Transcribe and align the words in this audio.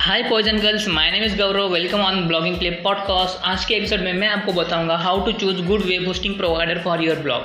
Hi 0.00 0.22
poison 0.22 0.58
girls 0.58 0.86
my 0.88 1.10
name 1.10 1.22
is 1.24 1.36
Gaurav 1.38 1.72
welcome 1.72 2.00
on 2.00 2.20
blogging 2.28 2.56
play 2.58 2.70
podcast 2.84 3.42
आज 3.44 3.64
के 3.64 3.74
episode 3.74 4.00
में 4.00 4.12
मैं 4.12 4.28
आपको 4.28 4.52
बताऊँगा 4.52 4.96
how 4.96 5.24
to 5.24 5.32
choose 5.32 5.60
good 5.62 5.82
web 5.82 6.06
hosting 6.06 6.34
provider 6.34 6.78
for 6.78 7.02
your 7.04 7.16
blog 7.16 7.42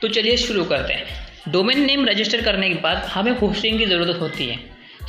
तो 0.00 0.08
चलिए 0.08 0.36
शुरू 0.36 0.64
करते 0.64 0.92
हैं। 0.92 1.52
डोमेन 1.52 1.84
नेम 1.86 2.04
रजिस्टर 2.06 2.42
करने 2.42 2.68
के 2.68 2.74
बाद 2.82 3.04
हमें 3.04 3.30
होस्टिंग 3.32 3.78
की 3.78 3.86
ज़रूरत 3.86 4.20
होती 4.20 4.46
है। 4.46 4.58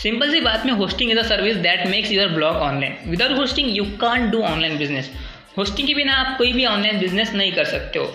सिंपल 0.04 0.32
सी 0.32 0.42
बात 0.42 0.66
में 0.66 0.74
hosting 0.74 1.12
is 1.12 1.20
a 1.20 1.24
service 1.24 1.56
that 1.56 1.86
makes 1.88 2.12
your 2.12 2.28
blog 2.28 2.56
online 2.58 2.98
without 3.08 3.38
hosting 3.38 3.76
you 3.78 3.86
can 4.02 4.30
do 4.30 4.42
online 4.44 4.78
business 4.78 5.12
hosting 5.58 5.88
के 5.88 5.94
बिना 5.94 6.14
आप 6.16 6.38
कोई 6.38 6.54
भी 6.54 6.66
ऑनलाइन 6.66 7.00
बिज़नेस 7.00 7.34
नहीं 7.34 7.52
कर 7.52 7.66
सकते 7.66 8.00
हो। 8.00 8.06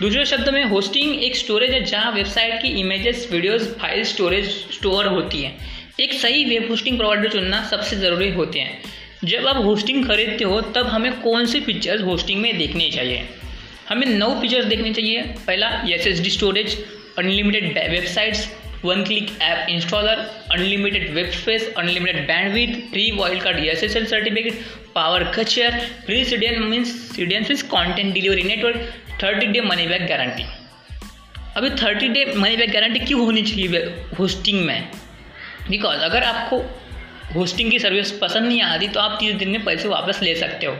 दूसरे 0.00 0.24
शब्द 0.26 0.48
में 0.48 0.64
होस्टिंग 0.64 1.22
एक 1.24 1.36
स्टोरेज 1.36 1.70
है 1.70 1.84
जहाँ 1.84 2.12
वेबसाइट 2.12 2.60
की 2.62 2.68
images 2.80 3.28
videos 3.32 3.74
file 3.80 4.04
storage 4.04 4.50
store 4.72 5.06
होती 5.06 5.42
है। 5.42 5.75
एक 6.00 6.12
सही 6.12 6.44
वेब 6.44 6.70
होस्टिंग 6.70 6.96
प्रोवाइडर 6.96 7.28
चुनना 7.28 7.62
सबसे 7.68 7.96
ज़रूरी 7.96 8.30
होते 8.30 8.60
हैं। 8.60 8.82
जब 9.24 9.46
आप 9.46 9.56
होस्टिंग 9.64 10.08
खरीदते 10.08 10.44
हो, 10.44 10.60
तब 10.60 10.86
हमें 10.86 11.20
कौन 11.20 11.46
से 11.46 11.60
फीचर्स 11.60 12.02
होस्टिंग 12.02 12.40
में 12.40 12.58
देखने 12.58 12.90
चाहिए? 12.90 13.22
हमें 13.88 14.06
नौ 14.06 14.28
फीचर्स 14.40 14.64
देखने 14.64 14.92
चाहिए। 14.92 15.22
पहला 15.46 15.68
S 15.88 16.06
S 16.06 16.20
D 16.20 16.30
storage 16.30 16.76
unlimited 17.18 17.78
websites 17.90 18.48
one 18.84 19.04
click 19.04 19.30
app 19.42 19.68
installer 19.68 20.18
unlimited 20.52 21.10
web 21.14 21.30
space 21.30 21.72
unlimited 21.78 22.26
bandwidth 22.26 22.74
free 22.90 23.10
wild 23.10 23.42
card 23.42 23.58
S 23.58 23.84
S 23.84 23.96
L 23.96 24.06
certificate 24.06 24.60
power 24.94 25.24
cache 25.24 25.80
free 26.06 26.24
CDN 26.24 26.62
means 26.62 26.92
CDN 27.16 27.42
means 27.42 27.62
content 27.62 28.14
delivery 28.14 28.42
network 28.42 28.92
thirty 29.24 29.46
day 29.46 29.60
money 29.60 29.86
back 29.86 30.06
guarantee 30.06 30.46
अभी 31.56 31.70
thirty 31.70 32.08
day 32.08 32.32
money 32.36 32.56
back 32.56 32.70
guarantee 32.70 32.98
क्यों 32.98 33.24
होनी 33.24 33.42
चाहिए 33.42 33.84
hosting 34.18 34.64
में? 34.64 34.88
Because 35.70 36.00
अगर 36.00 36.22
आपको 36.22 36.58
hosting 37.34 37.70
की 37.70 37.78
service 37.78 38.10
पसंद 38.12 38.48
नहीं 38.48 38.60
आती 38.62 38.88
तो 38.88 39.00
आप 39.00 39.16
तीस 39.20 39.34
दिन 39.34 39.48
में 39.48 39.64
पैसे 39.64 39.88
वापस 39.88 40.22
ले 40.22 40.34
सकते 40.34 40.66
हो। 40.66 40.76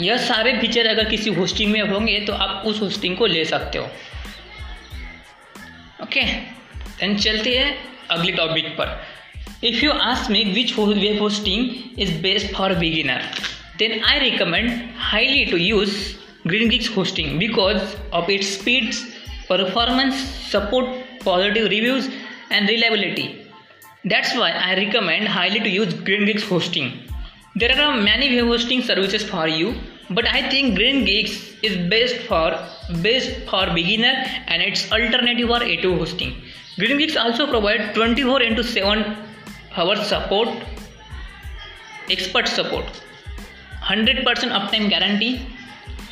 यह 0.00 0.16
सारे 0.16 0.56
फीचर 0.58 0.86
अगर 0.86 1.08
किसी 1.10 1.30
होस्टिंग 1.34 1.72
में 1.72 1.80
होंगे 1.80 2.18
तो 2.20 2.32
आप 2.32 2.62
उस 2.66 2.80
होस्टिंग 2.80 3.16
को 3.16 3.26
ले 3.26 3.44
सकते 3.44 3.78
हो। 3.78 3.84
ओके 6.02 6.22
देन 6.22 7.16
चलते 7.16 7.56
हैं 7.58 7.74
अगले 8.10 8.32
टॉपिक 8.32 8.68
पर। 8.80 9.06
If 9.64 9.84
you 9.84 9.92
ask 9.92 10.30
me 10.30 10.44
which 10.44 10.78
web 10.78 11.20
hosting 11.22 12.00
is 12.00 12.12
best 12.22 12.52
for 12.54 12.74
beginner 12.74 13.24
then 13.78 14.00
I 14.04 14.18
recommend 14.18 14.70
highly 14.98 15.44
to 15.46 15.56
use 15.56 15.96
Green 16.46 16.68
Geeks 16.68 16.96
hosting 16.96 17.38
because 17.38 18.10
of 18.12 18.30
its 18.30 18.52
speeds 18.58 19.02
performance 19.48 20.14
support 20.52 21.22
positive 21.24 21.66
reviews 21.66 22.10
and 22.54 22.68
reliability. 22.68 23.26
That's 24.04 24.34
why 24.40 24.50
I 24.50 24.74
recommend 24.76 25.28
highly 25.28 25.60
to 25.60 25.68
use 25.68 25.94
GreenGeeks 26.08 26.46
hosting. 26.48 26.88
There 27.56 27.74
are 27.80 27.96
many 27.96 28.28
web 28.36 28.46
hosting 28.52 28.82
services 28.82 29.24
for 29.28 29.46
you, 29.48 29.74
but 30.10 30.26
I 30.28 30.40
think 30.50 30.78
GreenGeeks 30.78 31.34
is 31.68 31.76
best 31.92 32.16
for 32.28 32.48
best 33.06 33.30
for 33.50 33.62
beginner 33.78 34.14
and 34.48 34.62
its 34.62 34.82
alternative 34.92 35.48
for 35.52 35.60
A2 35.60 35.98
hosting. 35.98 36.34
GreenGeeks 36.82 37.16
also 37.24 37.46
provide 37.46 37.94
24 37.94 38.42
into 38.42 38.62
7 38.62 39.16
hours 39.76 40.06
support, 40.06 40.48
expert 42.10 42.48
support, 42.48 42.84
100% 43.82 44.24
uptime 44.58 44.88
guarantee, 44.88 45.32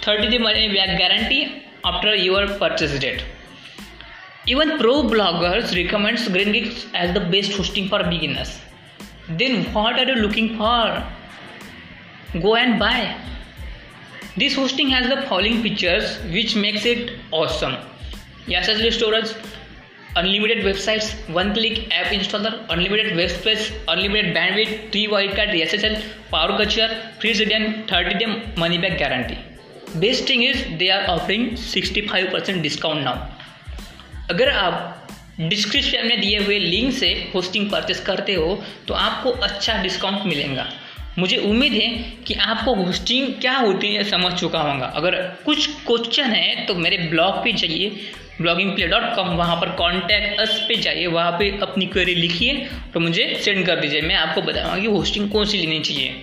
30 0.03 0.31
day 0.31 0.39
money 0.39 0.69
back 0.75 0.99
guarantee 0.99 1.65
after 1.85 2.15
your 2.15 2.47
purchase 2.59 2.99
date. 2.99 3.23
Even 4.45 4.77
pro 4.79 5.05
bloggers 5.05 5.73
recommends 5.73 6.27
GreenGeeks 6.29 6.93
as 6.95 7.15
the 7.15 7.21
best 7.21 7.53
hosting 7.53 7.89
for 7.89 8.03
beginners. 8.03 8.59
Then 9.29 9.73
what 9.73 9.97
are 10.01 10.05
you 10.05 10.17
looking 10.17 10.57
for? 10.57 11.05
Go 12.41 12.57
and 12.57 12.77
buy. 12.81 13.17
This 14.37 14.57
hosting 14.57 14.89
has 14.89 15.09
the 15.09 15.23
following 15.29 15.63
features 15.63 16.19
which 16.33 16.57
makes 16.57 16.85
it 16.85 17.13
awesome. 17.31 17.77
SSD 18.47 18.93
storage, 18.93 19.33
unlimited 20.17 20.65
websites, 20.65 21.13
one-click 21.33 21.95
app 21.95 22.07
installer, 22.07 22.67
unlimited 22.69 23.15
web 23.17 23.31
space, 23.31 23.71
unlimited 23.87 24.35
bandwidth, 24.35 24.91
3 24.91 25.07
wildcard 25.07 25.51
SSL, 25.51 26.03
power 26.33 26.57
culture, 26.57 27.13
free 27.21 27.33
CDN, 27.33 27.87
30-day 27.87 28.55
money-back 28.57 28.99
guarantee. 28.99 29.39
Best 30.01 30.25
thing 30.25 30.43
is 30.43 30.65
they 30.81 30.91
are 30.91 31.09
offering 31.09 31.51
65% 31.53 32.61
discount 32.65 33.05
now. 33.05 33.39
अगर 34.31 34.49
आप 34.51 35.09
description 35.41 36.07
में 36.07 36.21
दिए 36.21 36.39
हुए 36.39 36.59
link 36.59 36.93
से 36.95 37.09
hosting 37.35 37.71
purchase 37.71 38.01
करते 38.01 38.35
हो 38.35 38.63
तो 38.89 38.95
आपको 38.95 39.31
अच्छा 39.43 39.83
डिस्काउंट 39.83 40.27
मिलेगा। 40.27 40.67
मुझे 41.19 41.37
उम्मीद 41.39 41.73
है 41.73 41.89
कि 42.27 42.35
आपको 42.43 42.75
होस्टिंग 42.75 43.29
क्या 43.41 43.57
होती 43.57 43.95
है 43.95 44.05
समझ 44.05 44.33
चुका 44.33 44.61
होगा। 44.61 44.87
अगर 44.97 45.17
कुछ 45.45 45.67
क्वेश्चन 45.87 46.31
है 46.33 46.65
तो 46.67 46.75
मेरे 46.77 46.99
ब्लॉग 47.09 47.43
पे 47.45 47.53
जाइए 47.53 47.89
ब्लॉगिंग 48.41 48.75
प्ले 48.75 48.87
डॉट 48.89 49.15
कॉम 49.17 49.29
वहाँ 49.37 49.57
पर 49.57 49.71
कॉन्टैक्ट 49.77 50.41
अस 50.41 50.59
पे 50.69 50.77
जाइए, 50.77 51.07
वहाँ 51.07 51.33
पे 51.33 51.51
अपनी 51.63 51.87
क्वेरी 51.87 52.15
लिखिए 52.15 52.69
तो 52.95 53.01
मुझे 53.01 53.35
सेंड 53.41 53.65
कर 53.67 53.81
दीजिए। 53.81 54.01
मैं 54.03 54.15
आपको 54.17 54.43
बताऊँगा 54.43 54.79
कि 54.79 54.87
होस्टिंग 54.89 55.31
कौन 55.31 55.45
सी 55.45 55.59
लेनी 55.59 55.81
चाहिए। 55.81 56.15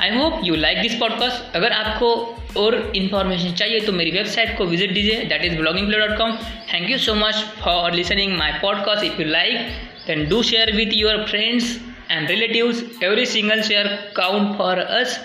I 0.00 0.10
hope 0.10 0.40
you 0.44 0.54
like 0.56 0.80
this 0.82 0.94
podcast 1.00 1.56
अगर 1.56 1.72
आपको 1.72 2.08
और 2.56 2.74
इन्फॉर्मेशन 2.96 3.52
चाहिए 3.54 3.80
तो 3.80 3.92
मेरी 3.92 4.10
वेबसाइट 4.10 4.56
को 4.58 4.64
विज़िट 4.64 4.92
दीजिए 4.92 5.24
that 5.24 5.44
is 5.44 5.56
blogging 5.56 5.86
play 5.88 5.98
dot 5.98 6.16
com 6.18 6.36
thank 6.72 6.90
you 6.90 6.98
so 6.98 7.14
much 7.14 7.44
for 7.60 7.92
listening 7.92 8.36
my 8.38 8.52
podcast 8.62 9.04
if 9.04 9.20
you 9.22 9.26
like 9.28 9.68
then 10.06 10.28
do 10.28 10.42
share 10.42 10.72
with 10.76 10.94
your 10.94 11.24
friends 11.26 11.76
and 12.10 12.30
relative 12.30 12.72
every 13.02 13.26
single 13.26 13.62
share 13.62 13.86
count 14.16 14.56
for 14.58 14.78
us 14.78 15.18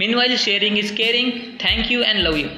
mean 0.00 0.14
wise 0.14 0.38
sharing 0.40 0.78
is 0.78 0.94
caring 0.96 1.32
thank 1.64 1.90
you 1.92 2.02
and 2.02 2.18
love 2.18 2.36
you 2.36 2.48